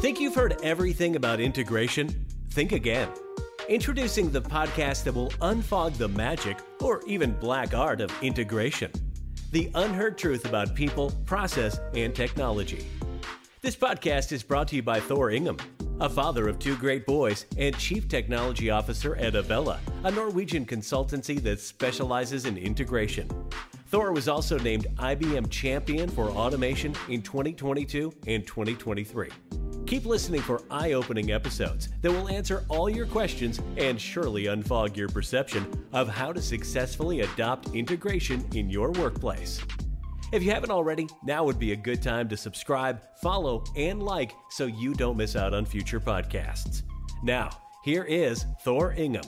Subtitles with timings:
[0.00, 2.24] Think you've heard everything about integration?
[2.52, 3.10] Think again.
[3.68, 8.90] Introducing the podcast that will unfog the magic or even black art of integration.
[9.50, 12.86] The unheard truth about people, process, and technology.
[13.60, 15.58] This podcast is brought to you by Thor Ingham,
[16.00, 21.38] a father of two great boys and chief technology officer at Avella, a Norwegian consultancy
[21.42, 23.28] that specializes in integration.
[23.88, 29.28] Thor was also named IBM Champion for Automation in 2022 and 2023.
[29.90, 34.96] Keep listening for eye opening episodes that will answer all your questions and surely unfog
[34.96, 39.60] your perception of how to successfully adopt integration in your workplace.
[40.32, 44.30] If you haven't already, now would be a good time to subscribe, follow, and like
[44.48, 46.84] so you don't miss out on future podcasts.
[47.24, 47.50] Now,
[47.82, 49.24] here is Thor Ingham.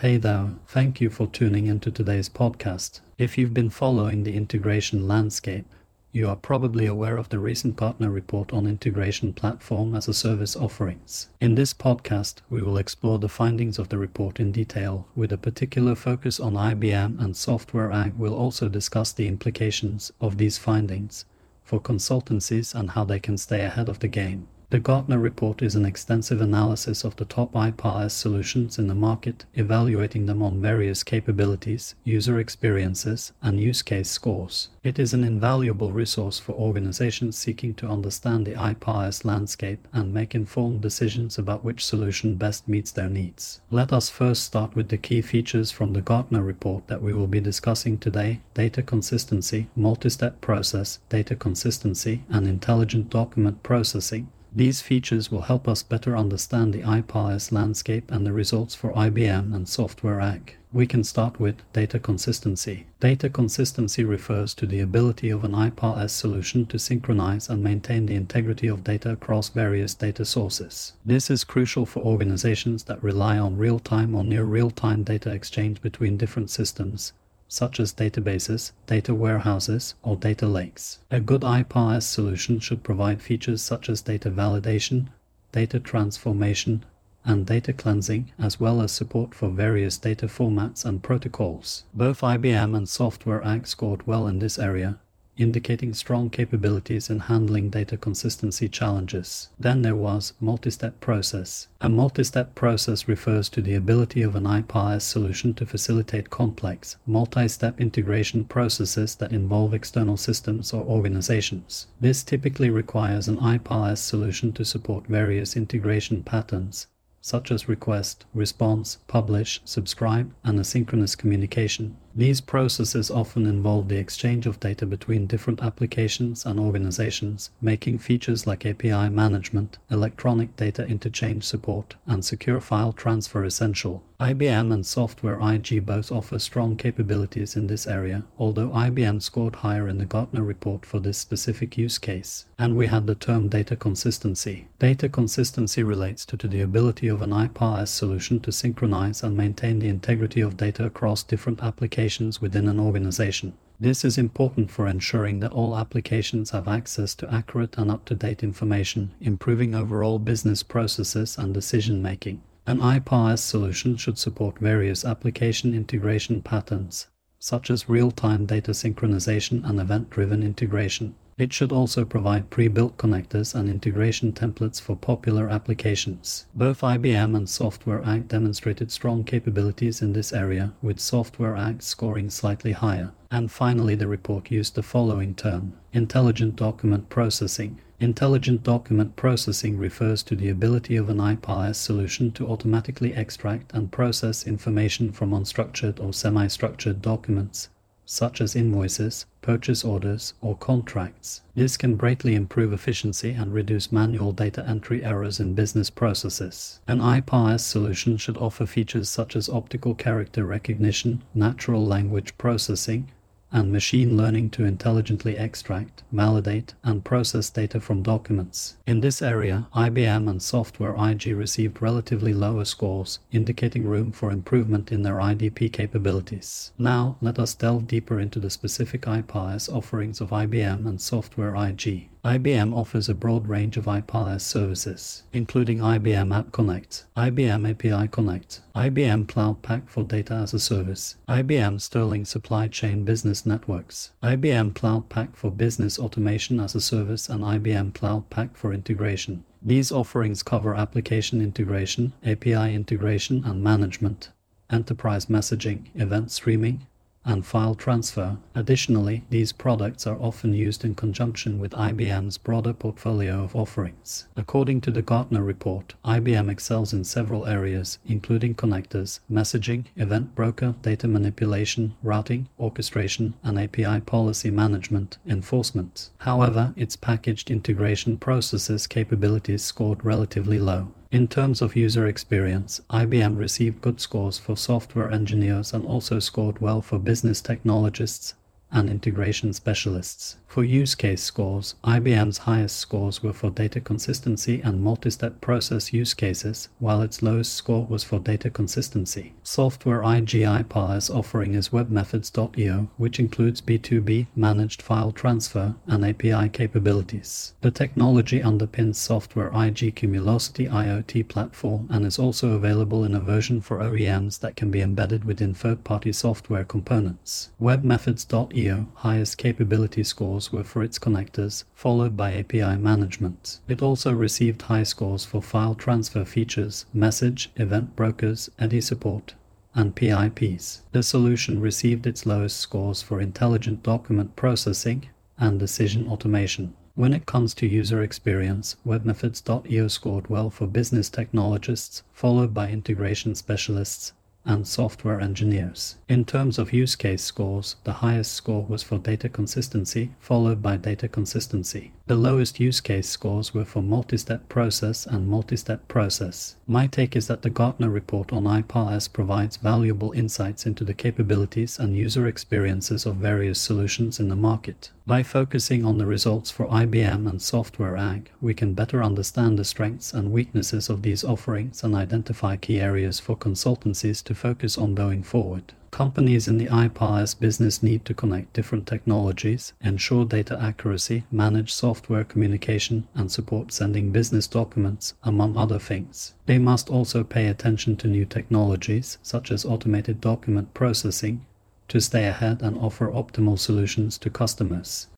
[0.00, 3.00] Hey there, thank you for tuning into today's podcast.
[3.18, 5.66] If you've been following the integration landscape,
[6.10, 10.56] you are probably aware of the recent Gartner report on integration platform as a service
[10.56, 11.28] offerings.
[11.38, 15.36] In this podcast, we will explore the findings of the report in detail, with a
[15.36, 18.12] particular focus on IBM and Software AG.
[18.16, 21.26] We'll also discuss the implications of these findings
[21.62, 24.48] for consultancies and how they can stay ahead of the game.
[24.70, 29.44] The Gartner report is an extensive analysis of the top iPaaS solutions in the market,
[29.54, 34.68] evaluating them on various capabilities, user experiences, and use case scores.
[34.84, 40.36] It is an invaluable resource for organizations seeking to understand the iPaaS landscape and make
[40.36, 43.60] informed decisions about which solution best meets their needs.
[43.72, 47.26] Let us first start with the key features from the Gartner report that we will
[47.26, 54.28] be discussing today data consistency, multi step process, data consistency, and intelligent document processing.
[54.52, 59.54] These features will help us better understand the iPaaS landscape and the results for IBM
[59.54, 60.54] and Software AG.
[60.72, 62.86] We can start with data consistency.
[62.98, 68.16] Data consistency refers to the ability of an iPaaS solution to synchronize and maintain the
[68.16, 70.94] integrity of data across various data sources.
[71.04, 76.16] This is crucial for organizations that rely on real-time or near real-time data exchange between
[76.16, 77.12] different systems
[77.52, 81.00] such as databases, data warehouses, or data lakes.
[81.10, 85.08] A good iPaaS solution should provide features such as data validation,
[85.50, 86.84] data transformation,
[87.24, 91.82] and data cleansing, as well as support for various data formats and protocols.
[91.92, 95.00] Both IBM and Software AG scored well in this area,
[95.36, 99.48] indicating strong capabilities in handling data consistency challenges.
[99.58, 101.68] Then there was multi-step process.
[101.80, 107.80] A multi-step process refers to the ability of an iPaaS solution to facilitate complex, multi-step
[107.80, 111.86] integration processes that involve external systems or organizations.
[112.00, 116.86] This typically requires an iPaaS solution to support various integration patterns,
[117.22, 121.96] such as request, response, publish, subscribe, and asynchronous communication.
[122.14, 128.48] These processes often involve the exchange of data between different applications and organizations, making features
[128.48, 134.02] like API management, electronic data interchange support, and secure file transfer essential.
[134.18, 139.88] IBM and Software AG both offer strong capabilities in this area, although IBM scored higher
[139.88, 142.44] in the Gartner report for this specific use case.
[142.58, 144.68] And we had the term data consistency.
[144.78, 149.78] Data consistency relates to, to the ability of an iPaaS solution to synchronize and maintain
[149.78, 153.52] the integrity of data across different applications applications within an organization.
[153.78, 159.12] This is important for ensuring that all applications have access to accurate and up-to-date information,
[159.20, 162.40] improving overall business processes and decision making.
[162.66, 169.78] An iPaaS solution should support various application integration patterns, such as real-time data synchronization and
[169.78, 171.14] event-driven integration.
[171.40, 176.44] It should also provide pre-built connectors and integration templates for popular applications.
[176.54, 182.28] Both IBM and Software AG demonstrated strong capabilities in this area, with Software AG scoring
[182.28, 183.12] slightly higher.
[183.30, 187.80] And finally, the report used the following term intelligent document processing.
[188.00, 193.90] Intelligent document processing refers to the ability of an iPaaS solution to automatically extract and
[193.90, 197.70] process information from unstructured or semi structured documents
[198.10, 201.42] such as invoices, purchase orders, or contracts.
[201.54, 206.80] This can greatly improve efficiency and reduce manual data entry errors in business processes.
[206.88, 213.12] An iPaaS solution should offer features such as optical character recognition, natural language processing,
[213.52, 218.76] and machine learning to intelligently extract, validate, and process data from documents.
[218.86, 224.92] In this area, IBM and Software AG received relatively lower scores, indicating room for improvement
[224.92, 226.72] in their IDP capabilities.
[226.78, 232.08] Now, let us delve deeper into the specific iPaaS offerings of IBM and Software AG.
[232.22, 238.60] IBM offers a broad range of IPaaS services, including IBM App Connect, IBM API Connect,
[238.76, 244.74] IBM Cloud Pak for Data as a Service, IBM Sterling Supply Chain Business Networks, IBM
[244.74, 249.42] Cloud Pak for Business Automation as a Service, and IBM Cloud Pak for Integration.
[249.62, 254.28] These offerings cover application integration, API integration and management,
[254.70, 256.86] enterprise messaging, event streaming,
[257.24, 258.38] and file transfer.
[258.54, 264.26] Additionally, these products are often used in conjunction with IBM's broader portfolio of offerings.
[264.36, 270.74] According to the Gartner report, IBM excels in several areas, including connectors, messaging, event broker,
[270.82, 276.10] data manipulation, routing, orchestration, and API policy management enforcement.
[276.18, 280.92] However, its packaged integration processes capabilities scored relatively low.
[281.12, 286.60] In terms of user experience, IBM received good scores for software engineers and also scored
[286.60, 288.34] well for business technologists
[288.72, 290.36] and integration specialists.
[290.46, 296.12] For use case scores, IBM's highest scores were for data consistency and multi-step process use
[296.12, 299.32] cases, while its lowest score was for data consistency.
[299.44, 307.54] Software AG iPaaS offering is webmethods.io, which includes B2B, managed file transfer, and API capabilities.
[307.60, 313.60] The technology underpins Software AG Cumulocity IoT platform and is also available in a version
[313.60, 317.50] for OEMs that can be embedded within third-party software components.
[317.62, 318.59] Webmethods.io
[318.96, 323.60] highest capability scores were for its connectors, followed by API management.
[323.68, 329.34] It also received high scores for file transfer features, message, event brokers, EDI support,
[329.74, 330.82] and PIPs.
[330.92, 335.08] The solution received its lowest scores for intelligent document processing
[335.38, 336.74] and decision automation.
[336.94, 343.34] When it comes to user experience, WebMethods.io scored well for business technologists, followed by integration
[343.34, 344.12] specialists
[344.44, 345.96] and software engineers.
[346.08, 350.76] In terms of use case scores, the highest score was for data consistency, followed by
[350.76, 351.92] data consistency.
[352.06, 356.56] The lowest use case scores were for multi-step process and multi-step process.
[356.66, 361.78] My take is that the Gartner report on IPaaS provides valuable insights into the capabilities
[361.78, 364.90] and user experiences of various solutions in the market.
[365.06, 369.64] By focusing on the results for IBM and Software AG, we can better understand the
[369.64, 374.94] strengths and weaknesses of these offerings and identify key areas for consultancies to focus on
[374.94, 375.72] going forward.
[375.90, 382.22] Companies in the IPaaS business need to connect different technologies, ensure data accuracy, manage software
[382.22, 386.34] communication, and support sending business documents, among other things.
[386.46, 391.44] They must also pay attention to new technologies, such as automated document processing,
[391.88, 395.08] to stay ahead and offer optimal solutions to customers.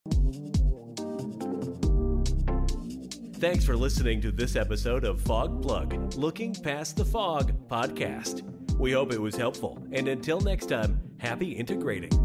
[3.35, 8.62] Thanks for listening to this episode of Fogplug Looking Past the Fog podcast.
[8.83, 12.22] We hope it was helpful, and until next time, happy integrating.